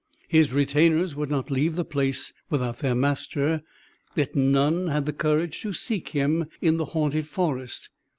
[0.27, 3.61] His retainers would not leave the place without their master,
[4.15, 7.91] but yet none had the courage to seek him in the haunted forest.